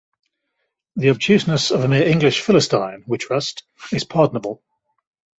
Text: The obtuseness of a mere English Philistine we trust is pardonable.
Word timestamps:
The 0.95 1.11
obtuseness 1.11 1.69
of 1.69 1.83
a 1.83 1.87
mere 1.87 2.07
English 2.07 2.41
Philistine 2.41 3.03
we 3.05 3.19
trust 3.19 3.65
is 3.91 4.03
pardonable. 4.03 4.63